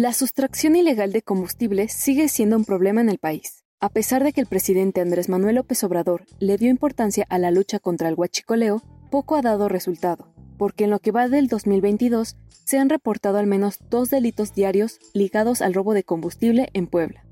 [0.00, 3.64] La sustracción ilegal de combustible sigue siendo un problema en el país.
[3.80, 7.50] A pesar de que el presidente Andrés Manuel López Obrador le dio importancia a la
[7.50, 8.80] lucha contra el huachicoleo,
[9.10, 13.48] poco ha dado resultado, porque en lo que va del 2022 se han reportado al
[13.48, 17.24] menos dos delitos diarios ligados al robo de combustible en Puebla.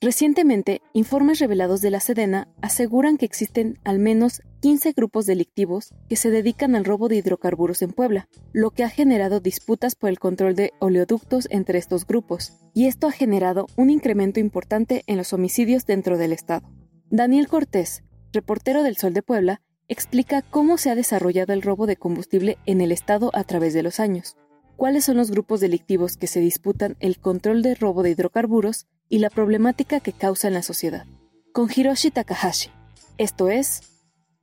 [0.00, 6.16] Recientemente, informes revelados de la Sedena aseguran que existen al menos 15 grupos delictivos que
[6.16, 10.18] se dedican al robo de hidrocarburos en Puebla, lo que ha generado disputas por el
[10.18, 15.32] control de oleoductos entre estos grupos, y esto ha generado un incremento importante en los
[15.32, 16.70] homicidios dentro del estado.
[17.10, 21.96] Daniel Cortés, reportero del Sol de Puebla, explica cómo se ha desarrollado el robo de
[21.96, 24.36] combustible en el estado a través de los años,
[24.76, 29.18] cuáles son los grupos delictivos que se disputan el control de robo de hidrocarburos y
[29.18, 31.06] la problemática que causa en la sociedad.
[31.52, 32.70] Con Hiroshi Takahashi.
[33.16, 33.82] Esto es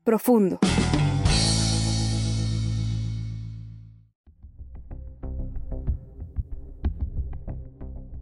[0.03, 0.59] Profundo.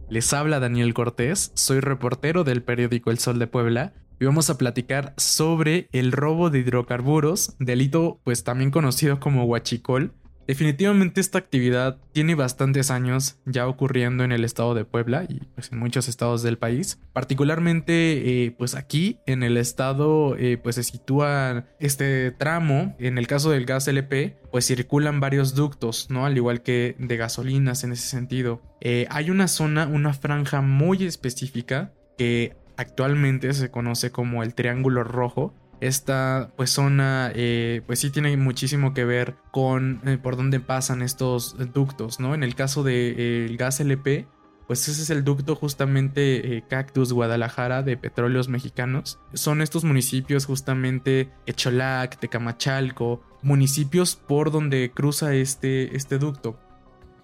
[0.08, 4.58] Les habla Daniel Cortés, soy reportero del periódico El Sol de Puebla y vamos a
[4.58, 10.12] platicar sobre el robo de hidrocarburos, delito pues también conocido como huachicol,
[10.50, 15.70] Definitivamente esta actividad tiene bastantes años ya ocurriendo en el estado de Puebla y pues
[15.70, 16.98] en muchos estados del país.
[17.12, 22.96] Particularmente eh, pues aquí en el estado eh, pues se sitúa este tramo.
[22.98, 26.26] En el caso del gas LP pues circulan varios ductos, ¿no?
[26.26, 28.60] Al igual que de gasolinas en ese sentido.
[28.80, 35.04] Eh, hay una zona, una franja muy específica que actualmente se conoce como el Triángulo
[35.04, 40.60] Rojo esta pues zona eh, pues sí tiene muchísimo que ver con eh, por dónde
[40.60, 42.34] pasan estos ductos, ¿no?
[42.34, 44.26] En el caso del de, gas LP,
[44.66, 49.18] pues ese es el ducto justamente eh, Cactus Guadalajara de Petróleos Mexicanos.
[49.32, 56.58] Son estos municipios justamente Echolac, Tecamachalco, municipios por donde cruza este, este ducto.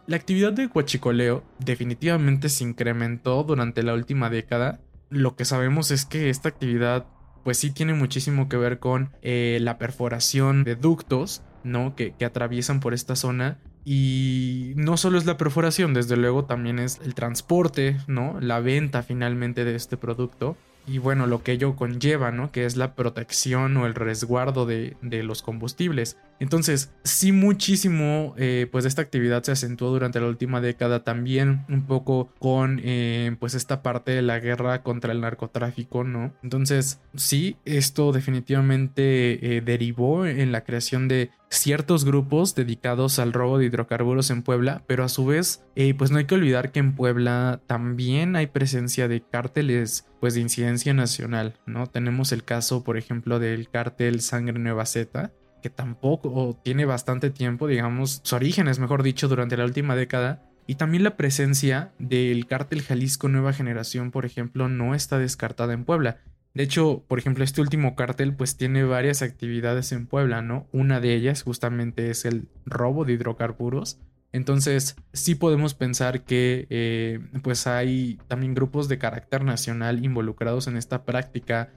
[0.06, 4.80] La actividad de huachicoleo definitivamente se incrementó durante la última década.
[5.08, 7.06] Lo que sabemos es que esta actividad
[7.46, 11.94] pues sí tiene muchísimo que ver con eh, la perforación de ductos, ¿no?
[11.94, 13.58] Que, que atraviesan por esta zona.
[13.84, 18.40] Y no solo es la perforación, desde luego también es el transporte, ¿no?
[18.40, 20.56] La venta finalmente de este producto
[20.88, 22.52] y bueno, lo que ello conlleva, ¿no?
[22.52, 26.16] Que es la protección o el resguardo de, los combustibles.
[26.38, 31.86] Entonces, sí muchísimo, eh, pues esta actividad se acentuó durante la última década también un
[31.86, 36.34] poco con, eh, pues esta parte de la guerra contra el narcotráfico, ¿no?
[36.42, 43.58] Entonces, sí, esto definitivamente eh, derivó en la creación de ciertos grupos dedicados al robo
[43.58, 45.62] de hidrocarburos en Puebla, pero a su vez,
[45.96, 50.40] pues no hay que olvidar que en Puebla también hay presencia de cárteles pues de
[50.40, 51.86] incidencia nacional, ¿no?
[51.86, 55.30] Tenemos el caso, por ejemplo, del cártel Sangre Nueva Z,
[55.70, 61.04] tampoco tiene bastante tiempo, digamos, sus orígenes, mejor dicho, durante la última década, y también
[61.04, 66.18] la presencia del cártel Jalisco Nueva Generación, por ejemplo, no está descartada en Puebla.
[66.54, 70.66] De hecho, por ejemplo, este último cártel pues tiene varias actividades en Puebla, ¿no?
[70.72, 74.00] Una de ellas justamente es el robo de hidrocarburos,
[74.36, 80.76] entonces, sí podemos pensar que eh, pues hay también grupos de carácter nacional involucrados en
[80.76, 81.72] esta práctica.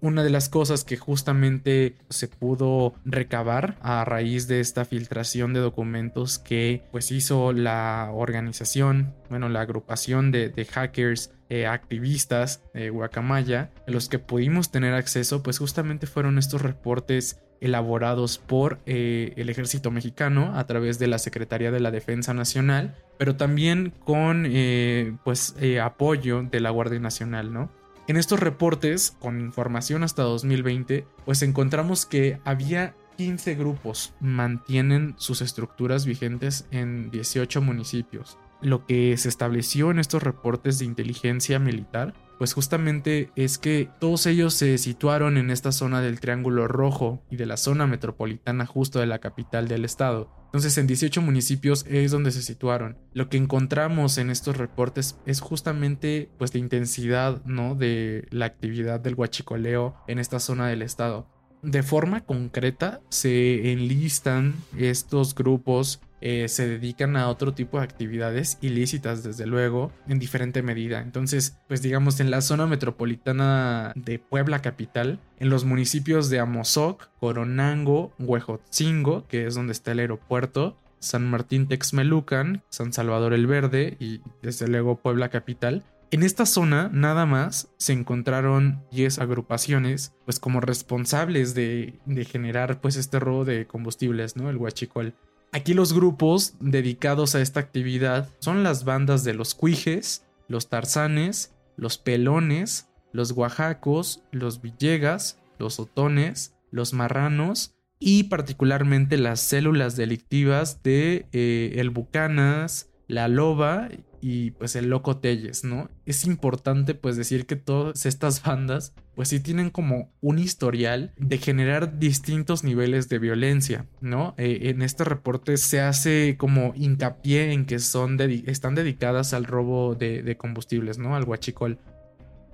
[0.00, 5.60] Una de las cosas que justamente se pudo recabar a raíz de esta filtración de
[5.60, 13.70] documentos que pues hizo la organización, bueno, la agrupación de, hackers eh, activistas de Guacamaya,
[13.88, 19.48] a los que pudimos tener acceso, pues justamente fueron estos reportes elaborados por eh, el
[19.48, 25.16] ejército mexicano a través de la Secretaría de la Defensa Nacional, pero también con eh,
[25.24, 27.85] pues apoyo de la Guardia Nacional, ¿no?
[28.08, 35.40] En estos reportes, con información hasta 2020, pues encontramos que había 15 grupos mantienen sus
[35.40, 38.38] estructuras vigentes en 18 municipios.
[38.60, 44.26] Lo que se estableció en estos reportes de inteligencia militar pues justamente es que todos
[44.26, 49.00] ellos se situaron en esta zona del Triángulo Rojo y de la zona metropolitana justo
[49.00, 50.30] de la capital del estado.
[50.46, 52.98] Entonces en 18 municipios es donde se situaron.
[53.12, 57.74] Lo que encontramos en estos reportes es justamente pues la intensidad, ¿no?
[57.74, 61.28] de la actividad del huachicoleo en esta zona del estado.
[61.62, 68.58] De forma concreta se enlistan estos grupos eh, se dedican a otro tipo de actividades
[68.60, 71.00] ilícitas, desde luego, en diferente medida.
[71.00, 77.10] Entonces, pues digamos, en la zona metropolitana de Puebla capital, en los municipios de Amozoc,
[77.20, 83.96] Coronango, Huejotzingo, que es donde está el aeropuerto, San Martín Texmelucan, San Salvador el Verde
[84.00, 90.40] y desde luego Puebla capital, en esta zona nada más se encontraron 10 agrupaciones pues
[90.40, 94.48] como responsables de, de, generar pues este robo de combustibles, ¿no?
[94.48, 95.14] El huachicol.
[95.52, 101.54] Aquí los grupos dedicados a esta actividad son las bandas de los cuijes, los tarzanes,
[101.76, 110.82] los pelones, los oaxacos, los villegas, los otones, los marranos y particularmente las células delictivas
[110.82, 113.88] de eh, el bucanas, la loba
[114.28, 115.88] y pues el loco Telles, ¿no?
[116.04, 121.38] Es importante pues decir que todas estas bandas pues sí tienen como un historial de
[121.38, 124.34] generar distintos niveles de violencia, ¿no?
[124.36, 129.94] Eh, en este reporte se hace como hincapié en que son están dedicadas al robo
[129.94, 131.14] de, combustibles, ¿no?
[131.14, 131.78] Al huachicol.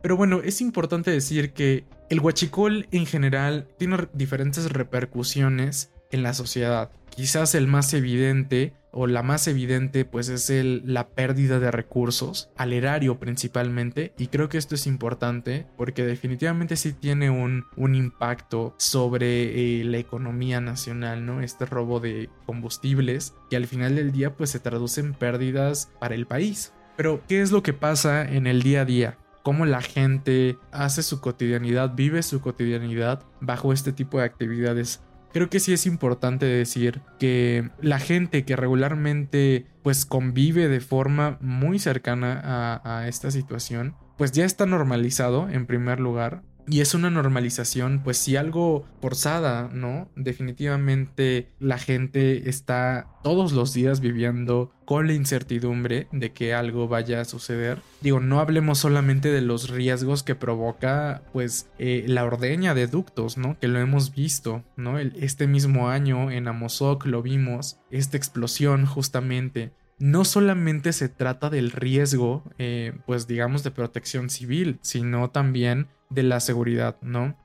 [0.03, 6.35] Pero bueno, es importante decir que el huachicol en general tiene diferentes repercusiones en la
[6.35, 6.91] sociedad.
[7.11, 12.51] Quizás el más evidente o la más evidente pues es el, la pérdida de recursos
[12.57, 17.95] al erario principalmente y creo que esto es importante porque definitivamente sí tiene un, un
[17.95, 21.43] impacto sobre eh, la economía nacional, ¿no?
[21.43, 26.15] Este robo de combustibles que al final del día pues se traduce en pérdidas para
[26.15, 26.73] el país.
[26.97, 29.19] Pero, ¿qué es lo que pasa en el día a día?
[29.43, 35.03] cómo la gente hace su cotidianidad, vive su cotidianidad bajo este tipo de actividades.
[35.33, 41.39] Creo que sí es importante decir que la gente que regularmente pues convive de forma
[41.41, 46.43] muy cercana a, a esta situación, pues ya está normalizado en primer lugar.
[46.69, 50.09] Y es una normalización, pues si algo forzada, ¿no?
[50.15, 57.21] Definitivamente la gente está todos los días viviendo con la incertidumbre de que algo vaya
[57.21, 57.79] a suceder.
[58.01, 63.39] Digo, no hablemos solamente de los riesgos que provoca, pues, eh, la ordeña de ductos,
[63.39, 63.59] ¿no?
[63.59, 64.99] Que lo hemos visto, ¿no?
[64.99, 71.71] este mismo año en Amozoc lo vimos, esta explosión justamente no solamente se trata del
[71.71, 77.39] riesgo, eh, pues digamos, de protección civil, sino también de la seguridad, ¿no?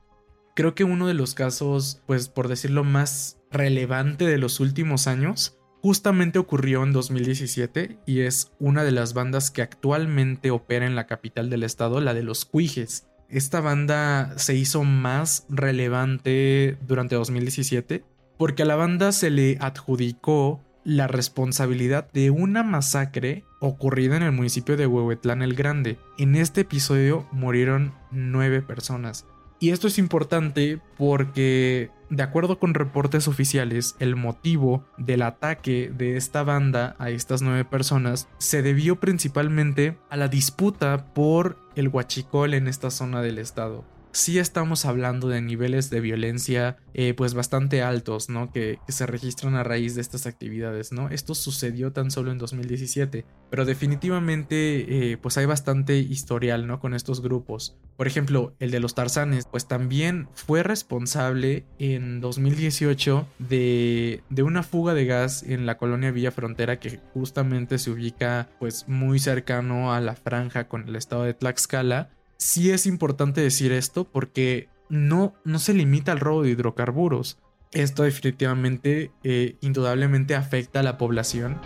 [0.56, 5.56] Creo que uno de los casos, pues por decirlo más relevante de los últimos años,
[5.82, 11.06] justamente ocurrió en 2017 y es una de las bandas que actualmente opera en la
[11.06, 13.06] capital del estado, la de los Cuijes.
[13.28, 18.02] Esta banda se hizo más relevante durante 2017
[18.36, 24.32] porque a la banda se le adjudicó la responsabilidad de una masacre ocurrida en el
[24.32, 25.98] municipio de Huehuetlán el Grande.
[26.16, 29.26] En este episodio murieron nueve personas.
[29.60, 36.16] Y esto es importante porque, de acuerdo con reportes oficiales, el motivo del ataque de
[36.16, 42.54] esta banda a estas nueve personas se debió principalmente a la disputa por el huachicol
[42.54, 43.84] en esta zona del estado
[44.18, 48.50] sí estamos hablando de niveles de violencia eh, pues bastante altos, ¿no?
[48.52, 51.08] Que, se registran a raíz de estas actividades, ¿no?
[51.08, 56.80] Esto sucedió tan solo en 2017, pero definitivamente eh, pues hay bastante historial, ¿no?
[56.80, 57.76] Con estos grupos.
[57.96, 64.64] Por ejemplo, el de los Tarzanes, pues también fue responsable en 2018 de, de una
[64.64, 69.92] fuga de gas en la colonia Villa Frontera que justamente se ubica pues muy cercano
[69.92, 75.34] a la franja con el estado de Tlaxcala sí es importante decir esto porque no,
[75.44, 77.38] no se limita al robo de hidrocarburos.
[77.72, 81.60] Esto definitivamente, eh, indudablemente afecta a la población.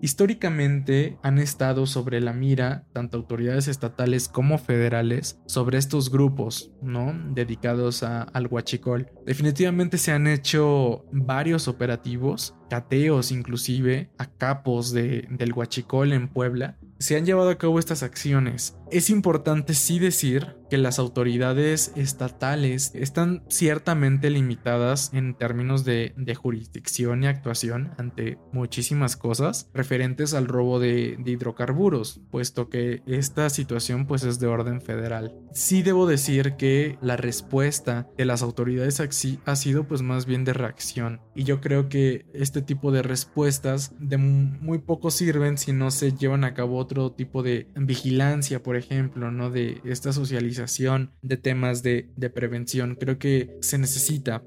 [0.00, 7.14] Históricamente han estado sobre la mira tanto autoridades estatales como federales sobre estos grupos, ¿no?
[7.34, 9.10] Dedicados al huachicol.
[9.26, 16.76] Definitivamente se han hecho varios operativos, cateos inclusive, a capos de, del huachicol en Puebla,
[16.98, 18.76] se han llevado a cabo estas acciones.
[18.90, 27.22] Es importante sí decir que las autoridades estatales están ciertamente limitadas en términos de, jurisdicción
[27.22, 34.24] y actuación ante muchísimas cosas referentes al robo de, hidrocarburos, puesto que esta situación pues
[34.24, 35.34] es de orden federal.
[35.52, 39.00] Sí debo decir que la respuesta de las autoridades
[39.44, 43.92] ha sido pues más bien de reacción y yo creo que este tipo de respuestas
[43.98, 48.76] de muy poco sirven si no se llevan a cabo otro tipo de vigilancia, por
[48.76, 49.50] ejemplo, ¿no?
[49.50, 52.96] De esta socialización de temas de, de prevención.
[52.96, 54.42] Creo que se necesita.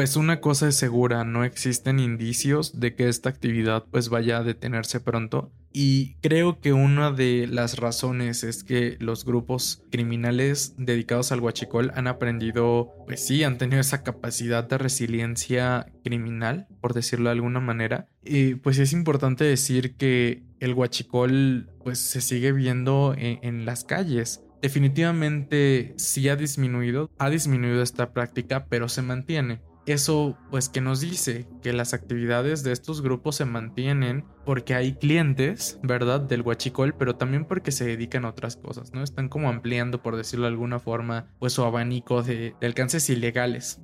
[0.00, 4.42] Pues una cosa es segura, no existen indicios de que esta actividad pues vaya a
[4.42, 11.32] detenerse pronto y creo que una de las razones es que los grupos criminales dedicados
[11.32, 17.28] al huachicol han aprendido, pues sí, han tenido esa capacidad de resiliencia criminal, por decirlo
[17.28, 18.08] de alguna manera.
[18.24, 23.84] Y pues es importante decir que el huachicol pues se sigue viendo en, en las
[23.84, 24.42] calles.
[24.62, 29.60] Definitivamente sí ha disminuido, ha disminuido esta práctica, pero se mantiene.
[29.86, 34.94] Eso pues que nos dice que las actividades de estos grupos se mantienen porque hay
[34.94, 36.20] clientes, ¿verdad?
[36.20, 39.02] Del huachicol, pero también porque se dedican a otras cosas, ¿no?
[39.02, 43.80] Están como ampliando, por decirlo de alguna forma, pues su abanico de, alcances ilegales.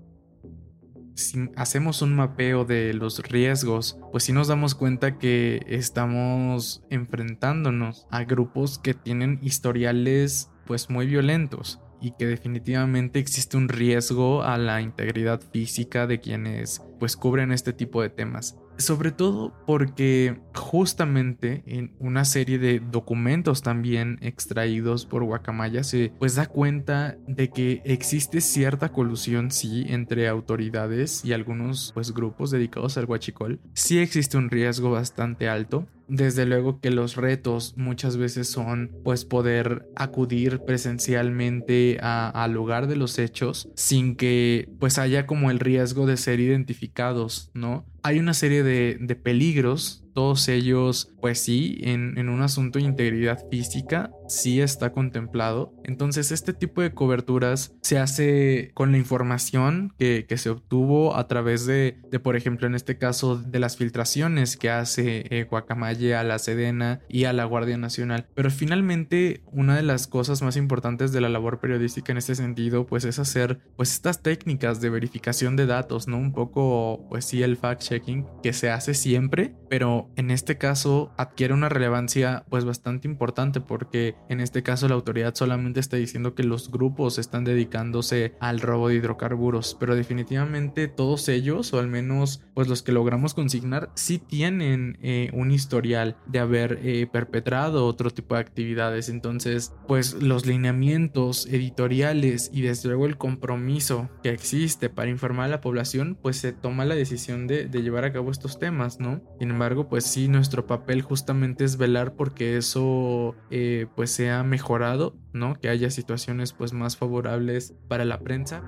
[1.15, 8.07] Si hacemos un mapeo de los riesgos, pues sí nos damos cuenta que estamos enfrentándonos
[8.11, 14.59] a grupos que tienen historiales pues muy violentos y que definitivamente existe un riesgo a
[14.59, 18.57] la integridad física de quienes pues cubren este tipo de temas.
[18.79, 26.37] Sobre todo porque justamente en una serie de documentos también extraídos por Guacamaya se pues
[26.37, 32.99] da cuenta de que existe cierta colusión sí entre autoridades y algunos pues grupos dedicados
[32.99, 33.59] al huachicol.
[33.73, 39.25] Sí existe un riesgo bastante alto desde luego que los retos muchas veces son pues
[39.25, 46.07] poder acudir presencialmente al lugar de los hechos sin que pues haya como el riesgo
[46.07, 47.85] de ser identificados, ¿no?
[48.03, 53.39] Hay una serie de, de peligros todos ellos, pues sí, en, un asunto de integridad
[53.51, 55.75] física, sí está contemplado.
[55.85, 61.67] Entonces, este tipo de coberturas se hace con la información que, se obtuvo a través
[61.67, 66.39] de, por ejemplo, en este caso, de las filtraciones que hace eh, Guacamaye a la
[66.39, 68.27] Sedena y a la Guardia Nacional.
[68.35, 72.87] Pero finalmente, una de las cosas más importantes de la labor periodística en este sentido,
[72.87, 76.17] pues es hacer, pues estas técnicas de verificación de datos, ¿no?
[76.17, 81.55] Un poco, pues sí, el fact-checking que se hace siempre, pero En este caso adquiere
[81.55, 86.45] una relevancia pues bastante importante porque en este caso la autoridad solamente está diciendo que
[86.45, 92.43] los grupos están dedicándose al robo de hidrocarburos, pero definitivamente todos ellos, o al menos
[92.55, 98.11] pues los que logramos consignar, sí tienen eh, un historial de haber eh, perpetrado otro
[98.11, 99.09] tipo de actividades.
[99.09, 105.49] Entonces, pues los lineamientos editoriales y desde luego el compromiso que existe para informar a
[105.49, 109.21] la población, pues se toma la decisión de, llevar a cabo estos temas, ¿no?
[109.39, 115.17] Sin embargo, pues sí, nuestro papel justamente es velar porque eso eh, pues sea mejorado,
[115.33, 115.55] ¿no?
[115.55, 118.63] Que haya situaciones pues más favorables para la prensa.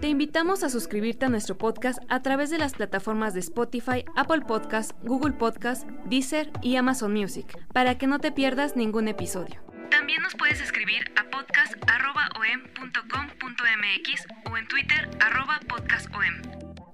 [0.00, 4.42] Te invitamos a suscribirte a nuestro podcast a través de las plataformas de Spotify, Apple
[4.46, 9.65] Podcast, Google Podcast, Deezer y Amazon Music, para que no te pierdas ningún episodio.
[9.90, 15.10] También nos puedes escribir a podcast.om.com.mx o en Twitter
[15.68, 16.22] podcastom.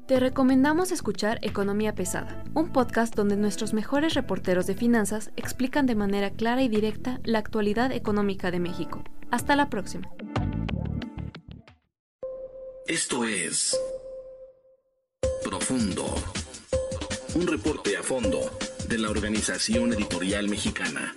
[0.07, 5.95] Te recomendamos escuchar Economía Pesada, un podcast donde nuestros mejores reporteros de finanzas explican de
[5.95, 9.03] manera clara y directa la actualidad económica de México.
[9.31, 10.09] Hasta la próxima.
[12.87, 13.79] Esto es
[15.45, 16.15] Profundo,
[17.35, 18.59] un reporte a fondo
[18.89, 21.17] de la Organización Editorial Mexicana.